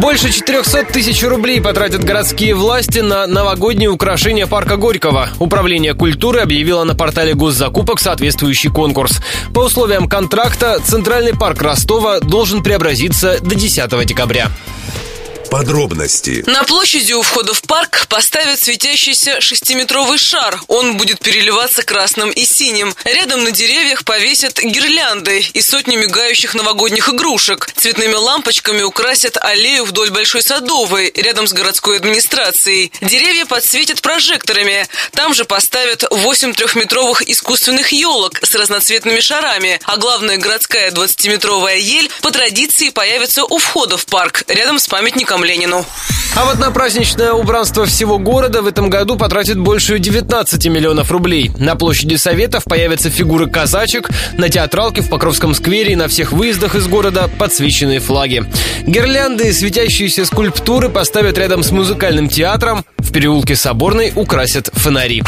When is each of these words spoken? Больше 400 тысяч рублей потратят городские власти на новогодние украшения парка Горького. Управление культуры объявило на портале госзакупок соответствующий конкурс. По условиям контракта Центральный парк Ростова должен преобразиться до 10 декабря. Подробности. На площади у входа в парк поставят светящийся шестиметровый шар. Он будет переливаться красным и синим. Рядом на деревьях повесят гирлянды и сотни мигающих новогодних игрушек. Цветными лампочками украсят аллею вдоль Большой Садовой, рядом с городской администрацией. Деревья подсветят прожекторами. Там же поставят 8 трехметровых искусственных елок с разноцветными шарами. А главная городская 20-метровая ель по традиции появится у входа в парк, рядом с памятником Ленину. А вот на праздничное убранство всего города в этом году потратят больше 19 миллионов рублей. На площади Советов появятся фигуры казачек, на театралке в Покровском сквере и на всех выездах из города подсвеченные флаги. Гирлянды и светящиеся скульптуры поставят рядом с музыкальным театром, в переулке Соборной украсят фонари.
Больше 0.00 0.32
400 0.32 0.86
тысяч 0.86 1.22
рублей 1.22 1.60
потратят 1.60 2.02
городские 2.02 2.56
власти 2.56 2.98
на 2.98 3.28
новогодние 3.28 3.88
украшения 3.88 4.46
парка 4.48 4.76
Горького. 4.76 5.28
Управление 5.38 5.94
культуры 5.94 6.40
объявило 6.40 6.82
на 6.82 6.96
портале 6.96 7.34
госзакупок 7.34 8.00
соответствующий 8.00 8.70
конкурс. 8.70 9.20
По 9.54 9.60
условиям 9.60 10.08
контракта 10.08 10.80
Центральный 10.84 11.32
парк 11.32 11.62
Ростова 11.62 12.18
должен 12.18 12.64
преобразиться 12.64 13.38
до 13.40 13.54
10 13.54 14.04
декабря. 14.04 14.50
Подробности. 15.54 16.42
На 16.48 16.64
площади 16.64 17.12
у 17.12 17.22
входа 17.22 17.54
в 17.54 17.62
парк 17.62 18.08
поставят 18.08 18.58
светящийся 18.58 19.40
шестиметровый 19.40 20.18
шар. 20.18 20.60
Он 20.66 20.96
будет 20.96 21.20
переливаться 21.20 21.84
красным 21.84 22.30
и 22.30 22.44
синим. 22.44 22.92
Рядом 23.04 23.44
на 23.44 23.52
деревьях 23.52 24.04
повесят 24.04 24.58
гирлянды 24.60 25.46
и 25.52 25.60
сотни 25.60 25.94
мигающих 25.94 26.56
новогодних 26.56 27.08
игрушек. 27.08 27.70
Цветными 27.76 28.14
лампочками 28.14 28.82
украсят 28.82 29.36
аллею 29.36 29.84
вдоль 29.84 30.10
Большой 30.10 30.42
Садовой, 30.42 31.12
рядом 31.14 31.46
с 31.46 31.52
городской 31.52 31.98
администрацией. 31.98 32.90
Деревья 33.00 33.46
подсветят 33.46 34.02
прожекторами. 34.02 34.88
Там 35.12 35.34
же 35.34 35.44
поставят 35.44 36.02
8 36.10 36.52
трехметровых 36.54 37.22
искусственных 37.28 37.92
елок 37.92 38.40
с 38.42 38.56
разноцветными 38.56 39.20
шарами. 39.20 39.78
А 39.84 39.98
главная 39.98 40.36
городская 40.36 40.90
20-метровая 40.90 41.78
ель 41.78 42.10
по 42.22 42.32
традиции 42.32 42.88
появится 42.88 43.44
у 43.44 43.58
входа 43.58 43.96
в 43.96 44.06
парк, 44.06 44.42
рядом 44.48 44.80
с 44.80 44.88
памятником 44.88 45.43
Ленину. 45.44 45.84
А 46.36 46.44
вот 46.46 46.58
на 46.58 46.72
праздничное 46.72 47.32
убранство 47.32 47.86
всего 47.86 48.18
города 48.18 48.60
в 48.60 48.66
этом 48.66 48.90
году 48.90 49.16
потратят 49.16 49.56
больше 49.56 50.00
19 50.00 50.66
миллионов 50.66 51.12
рублей. 51.12 51.52
На 51.58 51.76
площади 51.76 52.16
Советов 52.16 52.64
появятся 52.64 53.08
фигуры 53.08 53.48
казачек, 53.48 54.10
на 54.36 54.48
театралке 54.48 55.00
в 55.00 55.08
Покровском 55.08 55.54
сквере 55.54 55.92
и 55.92 55.96
на 55.96 56.08
всех 56.08 56.32
выездах 56.32 56.74
из 56.74 56.88
города 56.88 57.30
подсвеченные 57.38 58.00
флаги. 58.00 58.44
Гирлянды 58.84 59.48
и 59.48 59.52
светящиеся 59.52 60.24
скульптуры 60.24 60.88
поставят 60.88 61.38
рядом 61.38 61.62
с 61.62 61.70
музыкальным 61.70 62.28
театром, 62.28 62.84
в 62.98 63.12
переулке 63.12 63.54
Соборной 63.54 64.12
украсят 64.16 64.70
фонари. 64.72 65.22